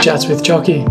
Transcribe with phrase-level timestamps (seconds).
[0.00, 0.84] Chats with Jockey,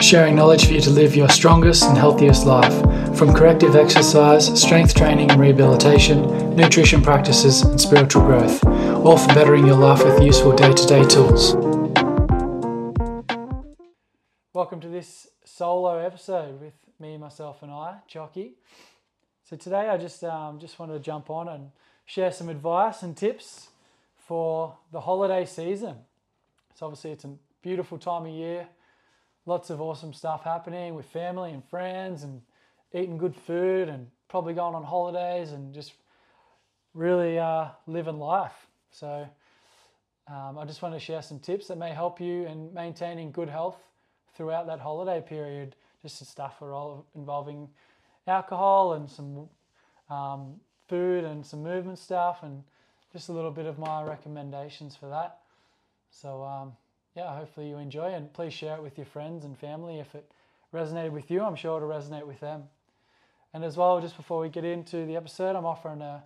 [0.00, 2.72] sharing knowledge for you to live your strongest and healthiest life.
[3.16, 8.64] From corrective exercise, strength training and rehabilitation, nutrition practices, and spiritual growth,
[9.04, 11.54] all for bettering your life with useful day to day tools.
[14.52, 18.54] Welcome to this solo episode with me, myself, and I, Jockey.
[19.42, 21.70] So today I just um, just wanted to jump on and
[22.06, 23.68] share some advice and tips
[24.16, 25.96] for the holiday season.
[26.74, 28.66] So obviously it's a beautiful time of year,
[29.46, 32.40] lots of awesome stuff happening with family and friends and
[32.94, 35.92] eating good food and probably going on holidays and just
[36.94, 38.66] really uh, living life.
[38.90, 39.28] So
[40.28, 43.48] um, I just want to share some tips that may help you in maintaining good
[43.48, 43.78] health
[44.34, 45.76] throughout that holiday period.
[46.02, 47.68] Just some stuff for all involving
[48.26, 49.48] alcohol and some
[50.08, 50.54] um,
[50.88, 52.62] food and some movement stuff and
[53.12, 55.38] just a little bit of my recommendations for that.
[56.10, 56.72] So um,
[57.16, 60.30] yeah, hopefully you enjoy and please share it with your friends and family if it
[60.74, 61.42] resonated with you.
[61.42, 62.64] I'm sure it'll resonate with them.
[63.52, 66.22] And as well, just before we get into the episode, I'm offering a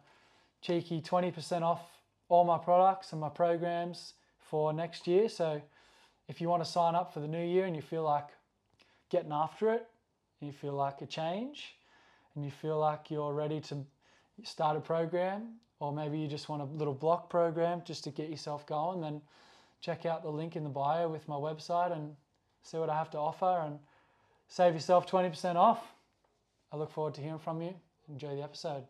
[0.60, 1.80] cheeky 20% off
[2.28, 5.28] all my products and my programs for next year.
[5.28, 5.62] So
[6.28, 8.28] if you want to sign up for the new year and you feel like
[9.10, 9.86] getting after it,
[10.40, 11.76] you feel like a change,
[12.34, 13.78] and you feel like you're ready to
[14.42, 18.28] start a program, or maybe you just want a little block program just to get
[18.28, 19.22] yourself going, then
[19.84, 22.12] check out the link in the bio with my website and
[22.62, 23.78] see what I have to offer and
[24.48, 25.82] save yourself 20% off.
[26.72, 27.74] I look forward to hearing from you.
[28.08, 28.84] Enjoy the episode.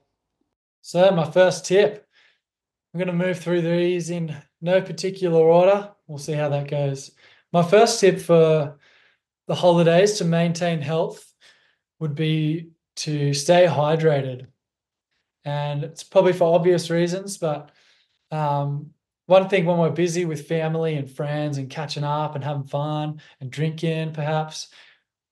[0.82, 2.06] So, my first tip
[2.92, 5.90] I'm going to move through these in no particular order.
[6.06, 7.10] We'll see how that goes.
[7.52, 8.78] My first tip for
[9.48, 11.34] the holidays to maintain health
[11.98, 14.46] would be to stay hydrated.
[15.44, 17.72] And it's probably for obvious reasons, but
[18.30, 18.90] um,
[19.26, 23.20] one thing when we're busy with family and friends and catching up and having fun
[23.40, 24.68] and drinking, perhaps,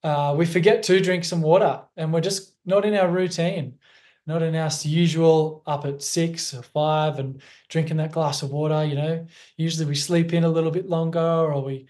[0.03, 3.75] uh, we forget to drink some water and we're just not in our routine,
[4.27, 8.85] not in our usual up at six or five and drinking that glass of water.
[8.85, 9.27] You know,
[9.57, 11.87] usually we sleep in a little bit longer or we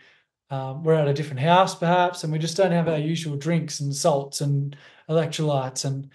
[0.50, 3.80] um, we're at a different house perhaps and we just don't have our usual drinks
[3.80, 4.76] and salts and
[5.08, 6.10] electrolytes and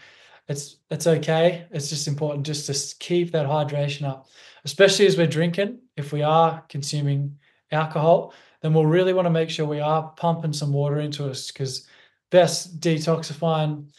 [0.47, 1.65] it's it's okay.
[1.71, 4.27] It's just important just to keep that hydration up
[4.67, 7.37] especially as we're drinking, if we are consuming
[7.71, 11.49] alcohol, then we'll really want to make sure we are pumping some water into us
[11.49, 11.87] because
[12.31, 13.89] best detoxifying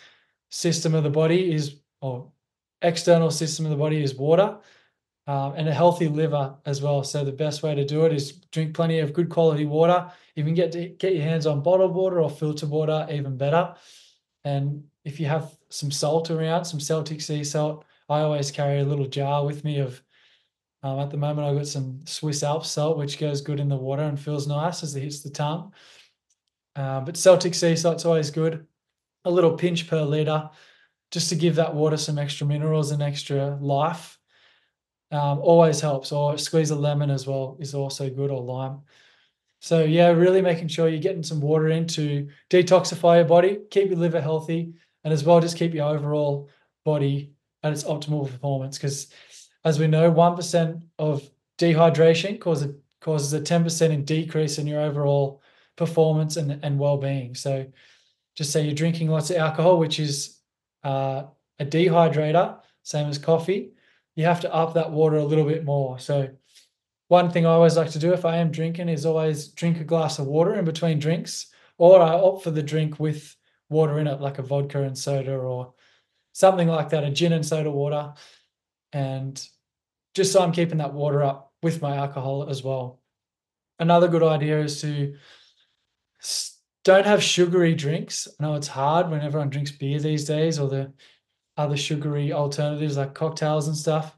[0.50, 2.31] system of the body is or
[2.82, 4.58] external system of the body is water
[5.26, 7.03] um, and a healthy liver as well.
[7.03, 10.12] So the best way to do it is drink plenty of good quality water.
[10.37, 13.38] If you can get to get your hands on bottled water or filtered water, even
[13.38, 13.75] better.
[14.44, 18.84] And if you have some salt around, some Celtic sea salt, I always carry a
[18.84, 20.00] little jar with me of
[20.82, 23.76] um, at the moment, I've got some Swiss Alps salt, which goes good in the
[23.76, 25.72] water and feels nice as it hits the tongue.
[26.76, 28.64] Uh, but Celtic sea salt's always good.
[29.24, 30.50] A little pinch per litre,
[31.10, 34.19] just to give that water some extra minerals and extra life.
[35.10, 36.12] Um, always helps.
[36.12, 38.82] Or squeeze a lemon as well is also good, or lime.
[39.60, 43.88] So yeah, really making sure you're getting some water in to detoxify your body, keep
[43.88, 44.75] your liver healthy,
[45.08, 46.50] and as well just keep your overall
[46.84, 47.32] body
[47.62, 48.76] at its optimal performance.
[48.76, 49.06] Because
[49.64, 51.26] as we know, 1% of
[51.56, 55.41] dehydration causes, causes a 10% decrease in your overall
[55.76, 57.34] performance and, and well-being.
[57.34, 57.66] So
[58.34, 60.41] just say you're drinking lots of alcohol, which is
[60.84, 61.22] uh,
[61.58, 63.70] a dehydrator, same as coffee,
[64.14, 65.98] you have to up that water a little bit more.
[65.98, 66.28] So
[67.06, 69.84] one thing I always like to do if I am drinking is always drink a
[69.84, 71.46] glass of water in between drinks,
[71.78, 73.34] or I opt for the drink with
[73.69, 75.75] water in it, like a vodka and soda or
[76.33, 78.15] something like that, a gin and soda water
[78.93, 79.47] and
[80.15, 83.01] just so I'm keeping that water up with my alcohol as well.
[83.79, 85.15] Another good idea is to
[86.84, 88.27] don't have sugary drinks.
[88.29, 90.93] I know it's hard when everyone drinks beer these days or the
[91.56, 94.17] other sugary alternatives like cocktails and stuff.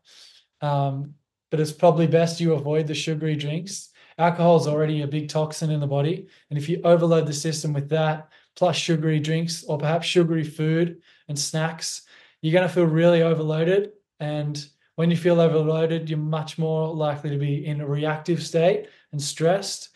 [0.61, 1.15] Um,
[1.51, 3.91] but it's probably best you avoid the sugary drinks.
[4.19, 6.29] Alcohol is already a big toxin in the body.
[6.51, 11.01] And if you overload the system with that, plus sugary drinks or perhaps sugary food
[11.29, 12.03] and snacks,
[12.43, 14.67] you're going to feel really overloaded and
[15.01, 19.23] when you feel overloaded, you're much more likely to be in a reactive state and
[19.23, 19.89] stressed,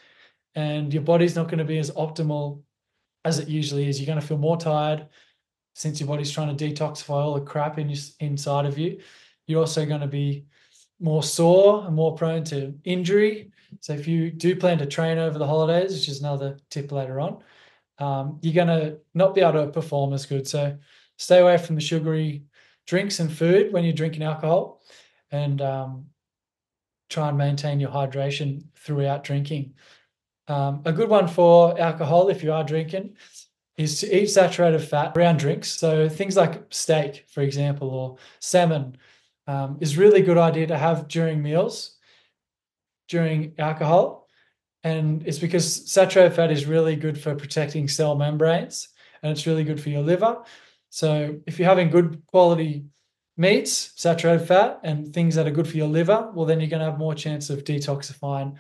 [0.55, 2.63] and your body's not going to be as optimal
[3.23, 4.01] as it usually is.
[4.01, 5.07] You're going to feel more tired
[5.75, 8.99] since your body's trying to detoxify all the crap in your, inside of you.
[9.47, 10.47] You're also going to be
[11.01, 13.53] more sore and more prone to injury.
[13.81, 17.21] So if you do plan to train over the holidays, which is another tip later
[17.21, 17.43] on,
[17.99, 20.47] um, you're going to not be able to perform as good.
[20.47, 20.77] So
[21.17, 22.45] stay away from the sugary
[22.87, 24.83] drinks and food when you're drinking alcohol
[25.31, 26.07] and um,
[27.09, 29.75] try and maintain your hydration throughout drinking.
[30.49, 33.17] Um, a good one for alcohol, if you are drinking,
[33.77, 35.71] is to eat saturated fat around drinks.
[35.71, 38.97] So things like steak, for example, or salmon,
[39.47, 41.97] um, is really good idea to have during meals,
[43.09, 44.24] during alcohol,
[44.85, 48.89] and it's because saturated fat is really good for protecting cell membranes,
[49.23, 50.43] and it's really good for your liver.
[50.91, 52.85] So if you're having good quality
[53.37, 56.81] meats, saturated fat, and things that are good for your liver, well, then you're going
[56.81, 58.55] to have more chance of detoxifying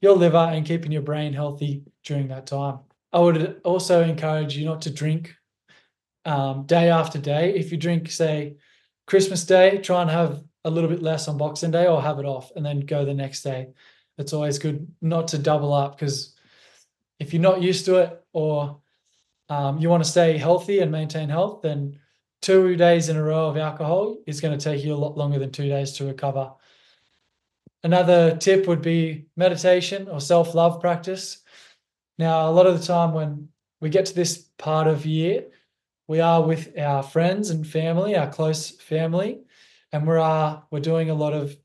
[0.00, 2.80] your liver and keeping your brain healthy during that time.
[3.12, 5.34] I would also encourage you not to drink
[6.24, 7.54] um, day after day.
[7.54, 8.56] If you drink, say,
[9.06, 12.26] Christmas Day, try and have a little bit less on Boxing Day or have it
[12.26, 13.68] off and then go the next day.
[14.18, 16.34] It's always good not to double up because
[17.18, 18.80] if you're not used to it or
[19.48, 21.98] um, you want to stay healthy and maintain health, then
[22.42, 25.38] two days in a row of alcohol is going to take you a lot longer
[25.38, 26.52] than two days to recover.
[27.84, 31.38] Another tip would be meditation or self love practice.
[32.18, 33.48] Now, a lot of the time when
[33.80, 35.46] we get to this part of year,
[36.08, 39.42] we are with our friends and family, our close family,
[39.92, 41.56] and we're uh, we're doing a lot of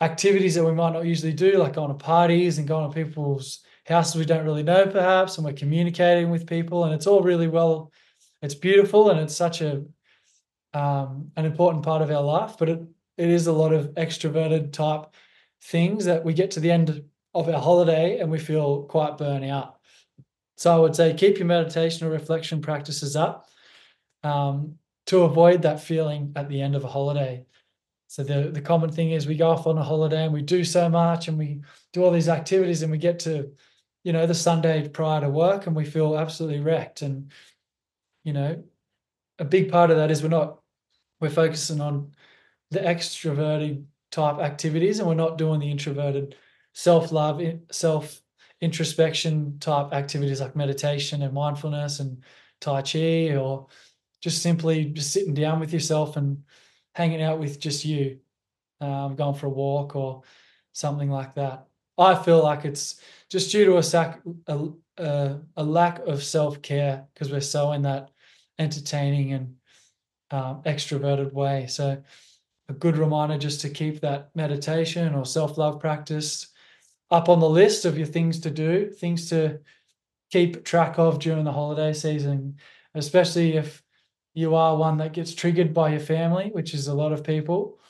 [0.00, 3.60] activities that we might not usually do, like going to parties and going to people's
[3.86, 7.48] houses we don't really know, perhaps, and we're communicating with people, and it's all really
[7.48, 7.92] well.
[8.42, 9.84] It's beautiful, and it's such a
[10.74, 12.80] um, an important part of our life, but it
[13.16, 15.06] it is a lot of extroverted type
[15.62, 17.02] things that we get to the end
[17.34, 19.78] of our holiday and we feel quite burnt out.
[20.56, 23.48] So I would say keep your meditation or reflection practices up
[24.22, 24.76] um,
[25.06, 27.44] to avoid that feeling at the end of a holiday.
[28.08, 30.64] So the, the common thing is we go off on a holiday and we do
[30.64, 31.62] so much and we
[31.92, 33.50] do all these activities and we get to,
[34.04, 37.02] you know, the Sunday prior to work and we feel absolutely wrecked.
[37.02, 37.32] And,
[38.22, 38.62] you know,
[39.38, 40.60] a big part of that is we're not,
[41.20, 42.12] we're focusing on
[42.70, 46.36] the extroverted type activities and we're not doing the introverted
[46.72, 48.20] self-love self
[48.60, 52.22] introspection type activities like meditation and mindfulness and
[52.60, 53.66] tai chi or
[54.20, 56.42] just simply just sitting down with yourself and
[56.96, 58.18] hanging out with just you
[58.80, 60.22] um, going for a walk or
[60.72, 61.66] something like that.
[61.98, 67.06] I feel like it's just due to a, sac- a, a, a lack of self-care
[67.12, 68.10] because we're so in that
[68.58, 69.56] entertaining and
[70.30, 71.66] um, extroverted way.
[71.66, 72.02] So
[72.70, 76.48] a good reminder just to keep that meditation or self love practice
[77.10, 79.60] up on the list of your things to do, things to
[80.32, 82.56] keep track of during the holiday season,
[82.94, 83.82] especially if
[84.36, 87.80] you are one that gets triggered by your family, which is a lot of people.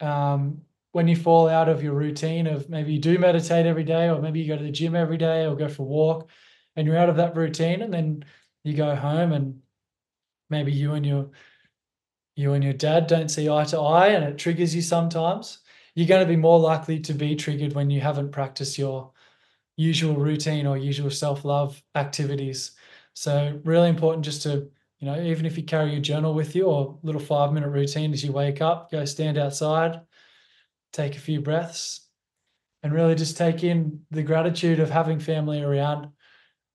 [0.00, 0.60] Um,
[0.92, 4.20] when you fall out of your routine of maybe you do meditate every day, or
[4.20, 6.28] maybe you go to the gym every day, or go for a walk,
[6.76, 8.24] and you're out of that routine, and then
[8.62, 9.60] you go home and
[10.50, 11.30] maybe you and your
[12.36, 15.60] you and your dad don't see eye to eye and it triggers you sometimes,
[15.94, 19.12] you're going to be more likely to be triggered when you haven't practiced your
[19.76, 22.72] usual routine or usual self-love activities.
[23.14, 24.68] So really important just to,
[25.04, 28.14] you know, even if you carry your journal with you or little five minute routine
[28.14, 30.00] as you wake up, go stand outside,
[30.94, 32.08] take a few breaths,
[32.82, 36.08] and really just take in the gratitude of having family around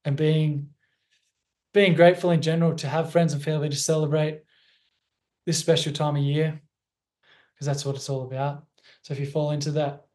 [0.06, 0.70] and being
[1.74, 4.42] being grateful in general to have friends and family to celebrate
[5.48, 6.62] this special time of year
[7.56, 8.64] because that's what it's all about.
[9.02, 10.06] So if you fall into that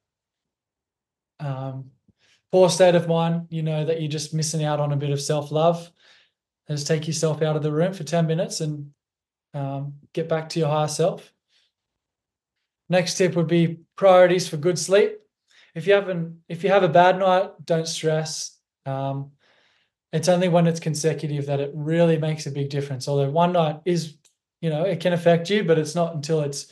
[1.41, 1.91] um,
[2.53, 5.21] poor state of mind, you know that you're just missing out on a bit of
[5.21, 5.51] self
[6.69, 6.77] love.
[6.79, 8.91] Just take yourself out of the room for 10 minutes and
[9.53, 11.33] um, get back to your higher self.
[12.89, 15.19] Next tip would be priorities for good sleep.
[15.75, 18.59] If you haven't, if you have a bad night, don't stress.
[18.87, 19.33] Um,
[20.13, 23.09] it's only when it's consecutive that it really makes a big difference.
[23.09, 24.17] Although one night is
[24.65, 26.69] you know, it can affect you, but it's not until it's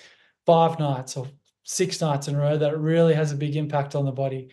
[0.47, 1.29] five nights or
[1.63, 4.49] six nights in a row that it really has a big impact on the body.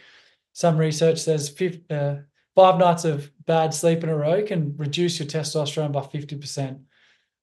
[0.51, 1.50] Some research says
[1.89, 2.15] uh,
[2.56, 6.79] five nights of bad sleep in a row can reduce your testosterone by 50%.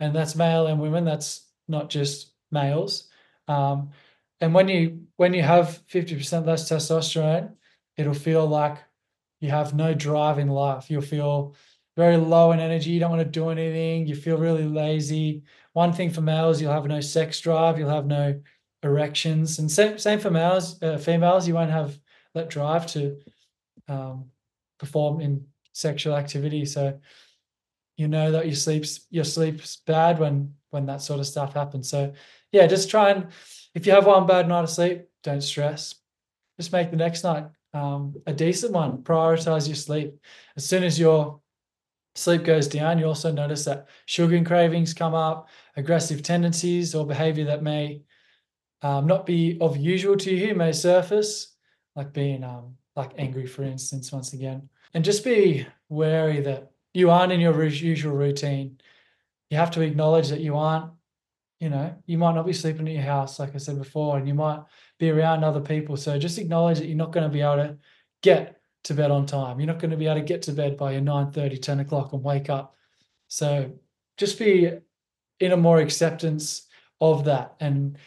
[0.00, 3.08] And that's male and women, that's not just males.
[3.48, 3.90] Um,
[4.40, 7.54] and when you when you have 50% less testosterone,
[7.96, 8.78] it'll feel like
[9.40, 10.90] you have no drive in life.
[10.90, 11.54] You'll feel
[11.96, 12.90] very low in energy.
[12.90, 14.06] You don't want to do anything.
[14.06, 15.42] You feel really lazy.
[15.72, 17.78] One thing for males, you'll have no sex drive.
[17.78, 18.40] You'll have no
[18.82, 20.82] erections, and same same for males.
[20.82, 21.98] Uh, females, you won't have
[22.34, 23.18] that drive to
[23.88, 24.30] um,
[24.78, 26.64] perform in sexual activity.
[26.64, 26.98] So
[27.96, 31.88] you know that your sleep's your sleep's bad when when that sort of stuff happens.
[31.88, 32.12] So
[32.52, 33.28] yeah, just try and
[33.74, 35.94] if you have one bad night of sleep, don't stress.
[36.58, 38.98] Just make the next night um, a decent one.
[38.98, 40.14] Prioritize your sleep.
[40.56, 41.40] As soon as you're
[42.14, 47.44] sleep goes down, you also notice that sugar cravings come up, aggressive tendencies or behavior
[47.44, 48.02] that may
[48.82, 51.54] um, not be of usual to you may surface,
[51.94, 54.68] like being um, like angry, for instance, once again.
[54.94, 58.78] And just be wary that you aren't in your usual routine.
[59.50, 60.90] You have to acknowledge that you aren't,
[61.60, 64.26] you know, you might not be sleeping at your house, like I said before, and
[64.26, 64.60] you might
[64.98, 65.96] be around other people.
[65.96, 67.76] So just acknowledge that you're not going to be able to
[68.22, 69.60] get to bed on time.
[69.60, 71.80] You're not going to be able to get to bed by your 9 30, 10
[71.80, 72.74] o'clock and wake up.
[73.28, 73.72] So
[74.16, 74.72] just be
[75.40, 76.66] in a more acceptance
[77.00, 77.98] of that and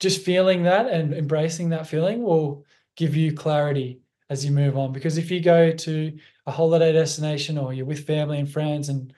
[0.00, 2.64] just feeling that and embracing that feeling will
[2.96, 4.92] give you clarity as you move on.
[4.92, 9.12] Because if you go to a holiday destination or you're with family and friends, and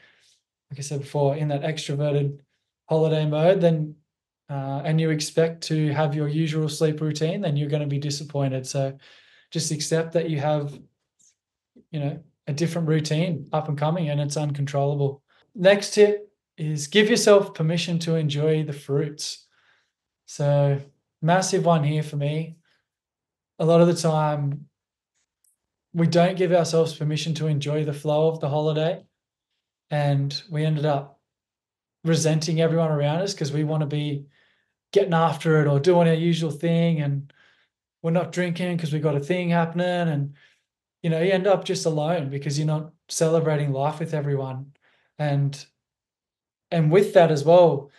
[0.70, 2.38] like I said before, in that extroverted
[2.88, 3.94] holiday mode, then
[4.50, 7.98] uh, and you expect to have your usual sleep routine, then you're going to be
[7.98, 8.66] disappointed.
[8.66, 8.96] So
[9.50, 10.78] just accept that you have,
[11.90, 15.22] you know, a different routine up and coming and it's uncontrollable.
[15.54, 19.46] Next tip is give yourself permission to enjoy the fruits.
[20.26, 20.80] So,
[21.20, 22.56] massive one here for me.
[23.58, 24.67] A lot of the time,
[25.98, 29.04] we don't give ourselves permission to enjoy the flow of the holiday.
[29.90, 31.20] And we ended up
[32.04, 34.26] resenting everyone around us because we want to be
[34.92, 37.00] getting after it or doing our usual thing.
[37.00, 37.32] And
[38.02, 39.86] we're not drinking because we've got a thing happening.
[39.86, 40.34] And,
[41.02, 44.72] you know, you end up just alone because you're not celebrating life with everyone.
[45.18, 45.64] And
[46.70, 47.90] and with that as well,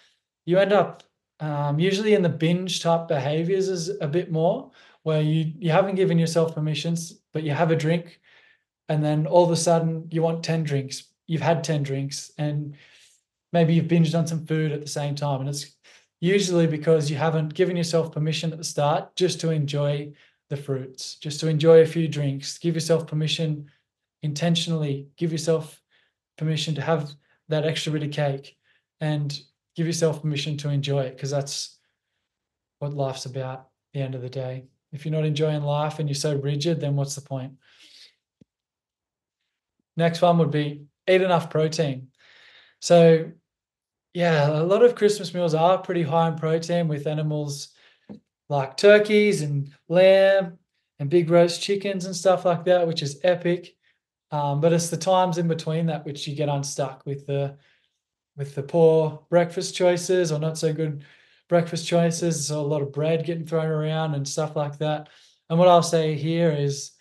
[0.46, 1.04] you end up
[1.40, 4.72] um, usually in the binge type behaviors is a bit more
[5.04, 8.20] where you you haven't given yourself permissions, but you have a drink,
[8.88, 11.04] and then all of a sudden you want ten drinks.
[11.28, 12.76] You've had ten drinks, and
[13.54, 15.76] maybe you've binged on some food at the same time, and it's
[16.20, 20.12] usually because you haven't given yourself permission at the start just to enjoy
[20.50, 22.58] the fruits, just to enjoy a few drinks.
[22.58, 23.70] Give yourself permission
[24.24, 25.08] intentionally.
[25.18, 25.82] Give yourself
[26.38, 27.12] permission to have
[27.50, 28.58] that extra bit of cake
[29.00, 29.40] and
[29.76, 31.78] give yourself permission to enjoy it because that's
[32.80, 34.66] what life's about at the end of the day.
[34.92, 37.54] If you're not enjoying life and you're so rigid, then what's the point?
[39.96, 42.08] Next one would be eat enough protein.
[42.80, 43.32] So,
[44.14, 47.70] yeah, a lot of Christmas meals are pretty high in protein with animals
[48.48, 50.58] like turkeys and lamb
[50.98, 53.76] and big roast chickens and stuff like that, which is epic.
[54.32, 57.58] Um, but it's the times in between that which you get unstuck with the
[58.38, 61.04] with the poor breakfast choices or not so good
[61.50, 62.48] breakfast choices.
[62.48, 65.10] So a lot of bread getting thrown around and stuff like that.
[65.50, 66.92] And what I'll say here is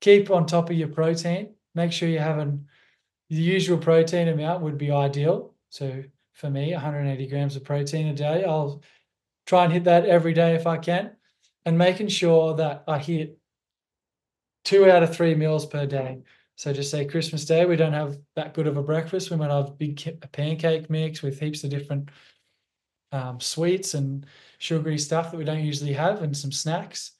[0.00, 1.54] keep on top of your protein.
[1.74, 2.66] Make sure you're having
[3.28, 5.54] the usual protein amount would be ideal.
[5.68, 6.02] So
[6.32, 8.44] for me, 180 grams of protein a day.
[8.44, 8.82] I'll
[9.46, 11.12] try and hit that every day if I can.
[11.66, 13.36] And making sure that I hit
[14.64, 16.22] two out of three meals per day.
[16.56, 19.30] So just say Christmas Day, we don't have that good of a breakfast.
[19.30, 22.10] We might have big pancake mix with heaps of different
[23.12, 24.26] um, sweets and
[24.58, 27.12] sugary stuff that we don't usually have, and some snacks.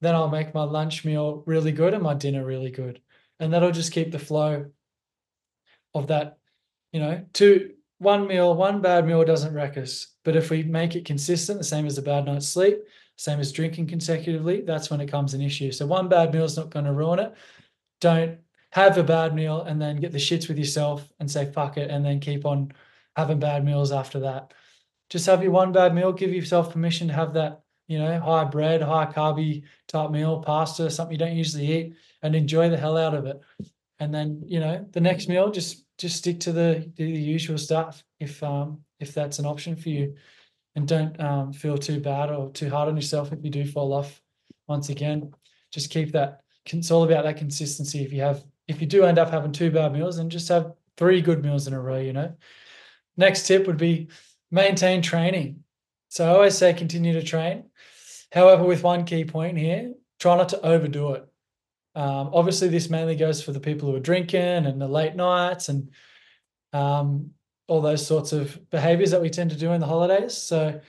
[0.00, 3.00] Then I'll make my lunch meal really good and my dinner really good,
[3.40, 4.66] and that'll just keep the flow
[5.94, 6.38] of that.
[6.92, 10.94] You know, two one meal, one bad meal doesn't wreck us, but if we make
[10.94, 12.78] it consistent, the same as a bad night's sleep,
[13.16, 15.70] same as drinking consecutively, that's when it comes an issue.
[15.72, 17.34] So one bad meal is not going to ruin it.
[18.00, 18.38] Don't
[18.70, 21.90] have a bad meal and then get the shits with yourself and say fuck it
[21.90, 22.72] and then keep on
[23.16, 24.52] having bad meals after that.
[25.10, 28.44] Just have your one bad meal, give yourself permission to have that, you know, high
[28.44, 32.96] bread, high carby type meal, pasta, something you don't usually eat, and enjoy the hell
[32.96, 33.40] out of it.
[34.00, 38.02] And then, you know, the next meal, just just stick to the the usual stuff
[38.18, 40.14] if um if that's an option for you.
[40.76, 43.92] And don't um, feel too bad or too hard on yourself if you do fall
[43.92, 44.20] off.
[44.66, 45.32] Once again,
[45.70, 46.40] just keep that.
[46.66, 48.02] It's all about that consistency.
[48.02, 50.72] If you have if you do end up having two bad meals, then just have
[50.96, 52.34] three good meals in a row, you know.
[53.16, 54.08] Next tip would be
[54.54, 55.64] maintain training.
[56.08, 57.64] So I always say continue to train.
[58.32, 61.26] However, with one key point here, try not to overdo it.
[61.96, 65.68] Um, obviously, this mainly goes for the people who are drinking and the late nights
[65.68, 65.90] and
[66.72, 67.30] um,
[67.66, 70.36] all those sorts of behaviors that we tend to do in the holidays.
[70.36, 70.80] So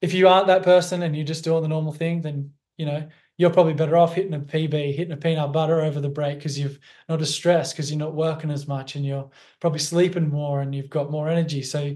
[0.00, 3.06] if you aren't that person and you're just doing the normal thing, then you know
[3.36, 6.58] you're probably better off hitting a PB, hitting a peanut butter over the break because
[6.58, 6.78] you've
[7.08, 9.30] not as stressed because you're not working as much and you're
[9.60, 11.62] probably sleeping more and you've got more energy.
[11.62, 11.94] So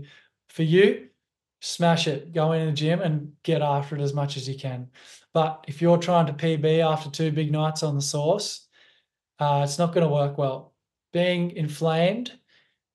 [0.53, 1.09] for you,
[1.61, 4.89] smash it, go in the gym and get after it as much as you can.
[5.33, 8.67] But if you're trying to PB after two big nights on the sauce,
[9.39, 10.75] uh, it's not going to work well.
[11.13, 12.33] Being inflamed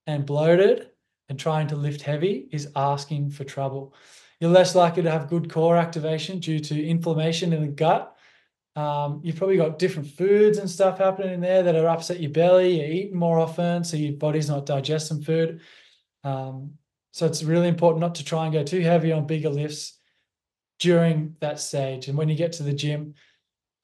[0.06, 0.90] and bloated
[1.30, 3.94] and trying to lift heavy is asking for trouble.
[4.40, 8.18] You're less likely to have good core activation due to inflammation in the gut
[8.78, 12.30] um, you've probably got different foods and stuff happening in there that are upset your
[12.30, 12.80] belly.
[12.80, 15.62] You're eating more often, so your body's not digesting food.
[16.24, 16.74] Um,
[17.18, 20.00] so it's really important not to try and go too heavy on bigger lifts
[20.80, 22.08] during that stage.
[22.08, 23.16] And when you get to the gym,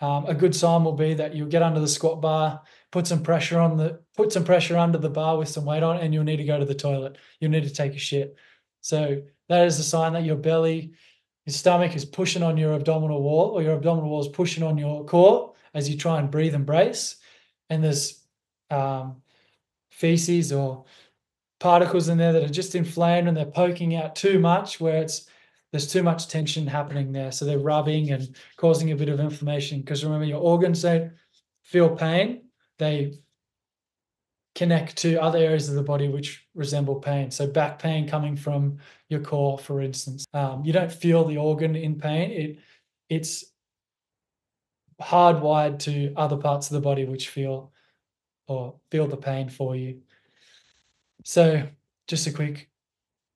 [0.03, 2.61] Um, a good sign will be that you'll get under the squat bar,
[2.91, 5.97] put some pressure on the put some pressure under the bar with some weight on,
[5.97, 7.17] and you'll need to go to the toilet.
[7.39, 8.35] You'll need to take a shit.
[8.81, 8.99] So
[9.49, 10.79] that is a sign that your belly,
[11.45, 14.77] your stomach is pushing on your abdominal wall, or your abdominal wall is pushing on
[14.77, 17.03] your core as you try and breathe and brace.
[17.69, 18.05] And there's
[18.69, 19.21] um,
[19.89, 20.85] feces or
[21.63, 25.27] particles in there that are just inflamed and they're poking out too much, where it's
[25.71, 27.31] there's too much tension happening there.
[27.31, 29.79] So they're rubbing and causing a bit of inflammation.
[29.79, 31.13] Because remember, your organs don't
[31.63, 33.13] feel pain, they
[34.55, 37.31] connect to other areas of the body which resemble pain.
[37.31, 40.25] So back pain coming from your core, for instance.
[40.33, 42.31] Um, you don't feel the organ in pain.
[42.31, 42.59] It
[43.09, 43.45] it's
[45.01, 47.71] hardwired to other parts of the body which feel
[48.47, 50.01] or feel the pain for you.
[51.23, 51.67] So
[52.07, 52.69] just a quick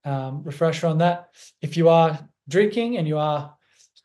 [0.06, 1.29] um, refresher on that.
[1.62, 3.56] If you are drinking and you are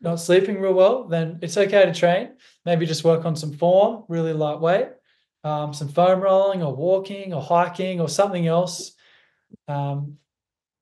[0.00, 2.30] not sleeping real well, then it's okay to train.
[2.64, 4.88] Maybe just work on some form, really lightweight,
[5.44, 8.92] um, some foam rolling or walking or hiking or something else
[9.68, 10.16] um,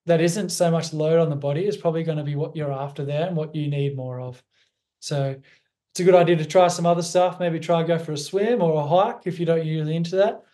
[0.06, 2.72] that isn't so much load on the body is probably going to be what you're
[2.72, 4.42] after there and what you need more of.
[5.00, 5.36] So
[5.92, 7.40] it's a good idea to try some other stuff.
[7.40, 10.44] Maybe try go for a swim or a hike if you don't usually into that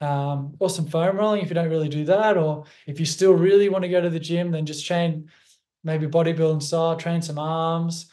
[0.00, 3.34] um, or some foam rolling if you don't really do that, or if you still
[3.34, 5.28] really want to go to the gym, then just train
[5.84, 8.10] maybe bodybuilding style, train some arms,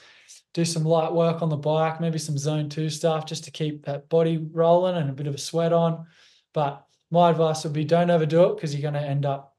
[0.54, 3.86] do some light work on the bike, maybe some zone two stuff just to keep
[3.86, 6.06] that body rolling and a bit of a sweat on.
[6.54, 9.56] But my advice would be don't overdo it because you're going to end up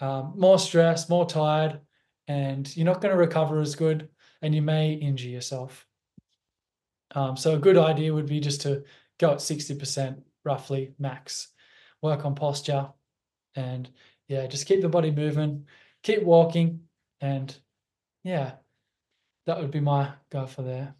[0.00, 1.80] um, more stressed, more tired,
[2.26, 4.08] and you're not going to recover as good,
[4.42, 5.86] and you may injure yourself.
[7.14, 8.82] Um, so a good idea would be just to
[9.18, 11.48] go at 60% roughly max
[12.04, 12.86] work on posture,
[13.56, 13.88] and
[14.28, 15.66] yeah, just keep the body moving,
[16.02, 16.80] keep walking,
[17.22, 17.56] and
[18.22, 18.52] yeah,
[19.46, 20.94] that would be my go for there.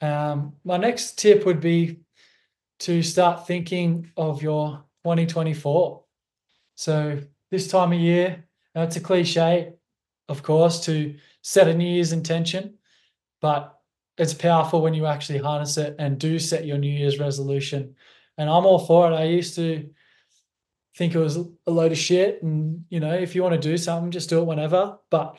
[0.00, 1.98] Um, my next tip would be
[2.80, 6.04] to start thinking of your 2024.
[6.76, 8.44] So this time of year,
[8.76, 9.72] it's a cliche,
[10.28, 12.74] of course, to set a New Year's intention,
[13.40, 13.76] but
[14.16, 17.96] it's powerful when you actually harness it and do set your New Year's resolution
[18.38, 19.14] and I'm all for it.
[19.14, 19.90] I used to
[20.96, 23.76] think it was a load of shit, and you know, if you want to do
[23.76, 24.98] something, just do it whenever.
[25.10, 25.38] But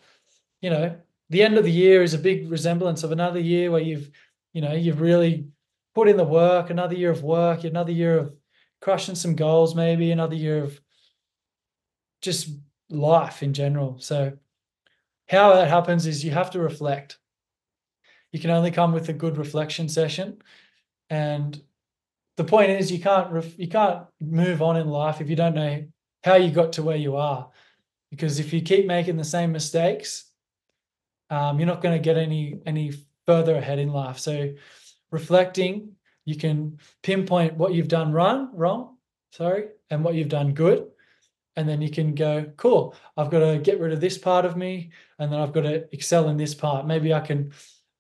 [0.62, 0.96] you know,
[1.30, 4.10] the end of the year is a big resemblance of another year where you've,
[4.54, 5.48] you know, you've really
[5.94, 6.70] put in the work.
[6.70, 8.36] Another year of work, another year of
[8.82, 10.80] crushing some goals, maybe another year of
[12.22, 12.50] just
[12.90, 13.98] life in general.
[14.00, 14.34] So,
[15.28, 17.18] how that happens is you have to reflect.
[18.32, 20.42] You can only come with a good reflection session,
[21.10, 21.62] and
[22.38, 25.56] the point is you can't ref, you can't move on in life if you don't
[25.56, 25.86] know
[26.24, 27.50] how you got to where you are.
[28.10, 30.32] Because if you keep making the same mistakes
[31.34, 32.94] um, you're not going to get any any
[33.26, 34.20] further ahead in life.
[34.20, 34.54] So
[35.12, 35.94] reflecting
[36.26, 38.98] you can pinpoint what you've done wrong wrong
[39.32, 40.88] sorry and what you've done good.
[41.56, 44.58] And then you can go cool i've got to get rid of this part of
[44.58, 46.86] me and then i've got to excel in this part.
[46.86, 47.52] Maybe i can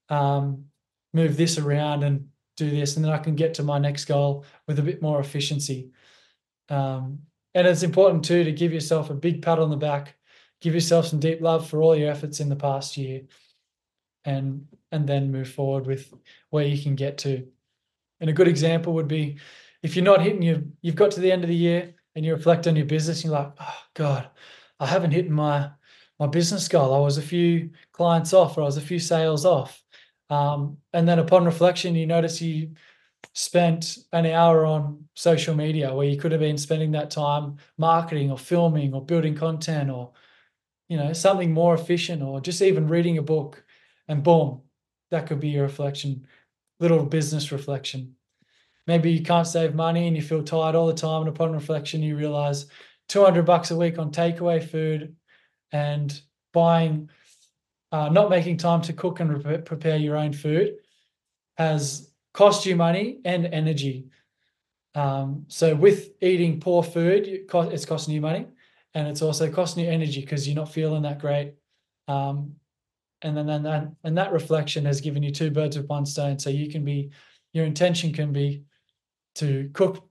[0.09, 0.65] um,
[1.13, 4.45] move this around and do this, and then I can get to my next goal
[4.67, 5.91] with a bit more efficiency.
[6.69, 7.19] Um,
[7.55, 10.15] and it's important too to give yourself a big pat on the back,
[10.61, 13.23] give yourself some deep love for all your efforts in the past year,
[14.25, 16.13] and and then move forward with
[16.49, 17.47] where you can get to.
[18.19, 19.37] And a good example would be
[19.81, 22.33] if you're not hitting you, you've got to the end of the year and you
[22.33, 24.29] reflect on your business, and you're like, oh God,
[24.79, 25.71] I haven't hit my
[26.19, 26.93] my business goal.
[26.93, 29.82] I was a few clients off, or I was a few sales off.
[30.33, 32.71] Um, and then upon reflection, you notice you
[33.33, 38.31] spent an hour on social media where you could have been spending that time marketing
[38.31, 40.11] or filming or building content or
[40.89, 43.63] you know something more efficient or just even reading a book.
[44.07, 44.61] And boom
[45.11, 46.25] that could be your reflection
[46.79, 48.15] little business reflection.
[48.87, 52.03] Maybe you can't save money and you feel tired all the time and upon reflection
[52.03, 52.65] you realize
[53.07, 55.15] 200 bucks a week on takeaway food
[55.71, 56.19] and
[56.51, 57.09] buying
[57.93, 60.77] uh, not making time to cook and re- prepare your own food
[61.57, 64.07] has cost you money and energy.
[64.95, 68.47] Um, so with eating poor food, it's costing you money,
[68.95, 71.53] and it's also costing you energy because you're not feeling that great.
[72.07, 72.55] Um,
[73.21, 76.39] and then, then that and that reflection has given you two birds with one stone.
[76.39, 77.11] So you can be,
[77.53, 78.63] your intention can be
[79.35, 80.03] to cook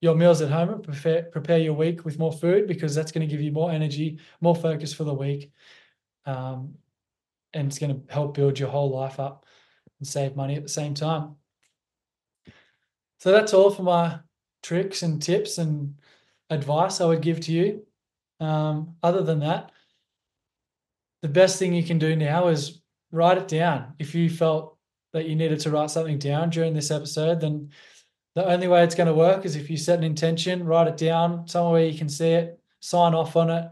[0.00, 3.26] your meals at home and prepare prepare your week with more food because that's going
[3.26, 5.52] to give you more energy, more focus for the week.
[6.26, 6.74] Um,
[7.54, 9.44] and it's going to help build your whole life up
[9.98, 11.36] and save money at the same time.
[13.18, 14.20] So that's all for my
[14.62, 15.94] tricks and tips and
[16.48, 17.86] advice I would give to you.
[18.40, 19.72] Um, other than that,
[21.22, 22.80] the best thing you can do now is
[23.12, 23.94] write it down.
[23.98, 24.78] If you felt
[25.12, 27.70] that you needed to write something down during this episode, then
[28.34, 30.96] the only way it's going to work is if you set an intention, write it
[30.96, 33.68] down somewhere you can see it, sign off on it,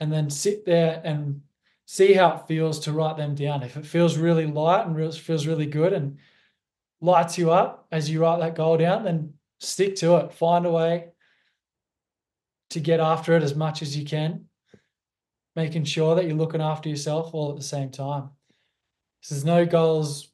[0.00, 1.42] and then sit there and
[1.90, 3.62] see how it feels to write them down.
[3.62, 6.18] If it feels really light and feels really good and
[7.00, 10.34] lights you up as you write that goal down, then stick to it.
[10.34, 11.06] Find a way
[12.70, 14.44] to get after it as much as you can,
[15.56, 18.28] making sure that you're looking after yourself all at the same time.
[19.22, 20.30] So there's no goals,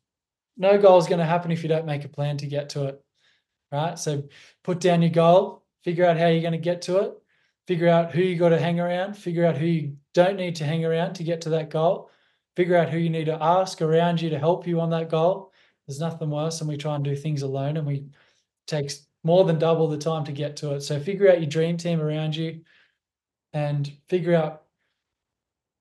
[0.56, 2.86] no goal is going to happen if you don't make a plan to get to
[2.86, 3.00] it.
[3.70, 3.96] Right.
[3.96, 4.24] So
[4.64, 7.12] put down your goal, figure out how you're going to get to it,
[7.68, 10.64] figure out who you got to hang around, figure out who you don't need to
[10.64, 12.10] hang around to get to that goal,
[12.56, 15.52] figure out who you need to ask around you to help you on that goal.
[15.86, 18.06] There's nothing worse than we try and do things alone and we
[18.66, 20.80] takes more than double the time to get to it.
[20.82, 22.60] So figure out your dream team around you
[23.52, 24.62] and figure out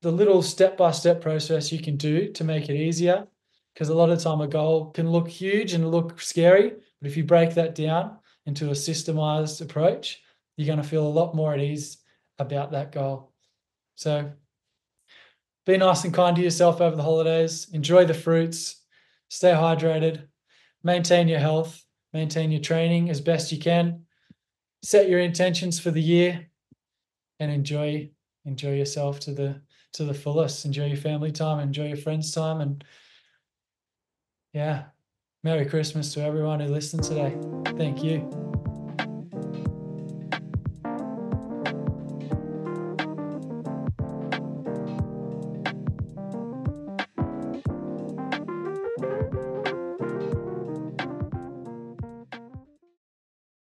[0.01, 3.27] the little step by step process you can do to make it easier.
[3.73, 7.17] Because a lot of time a goal can look huge and look scary, but if
[7.17, 10.21] you break that down into a systemized approach,
[10.57, 11.97] you're going to feel a lot more at ease
[12.37, 13.32] about that goal.
[13.95, 14.31] So
[15.65, 17.69] be nice and kind to yourself over the holidays.
[17.71, 18.81] Enjoy the fruits.
[19.29, 20.27] Stay hydrated.
[20.83, 21.83] Maintain your health.
[22.13, 24.05] Maintain your training as best you can.
[24.83, 26.47] Set your intentions for the year
[27.39, 28.09] and enjoy
[28.45, 29.61] enjoy yourself to the
[29.93, 30.65] to the fullest.
[30.65, 32.83] Enjoy your family time, enjoy your friends' time, and
[34.53, 34.85] yeah,
[35.43, 37.35] Merry Christmas to everyone who listened today.
[37.77, 38.52] Thank you.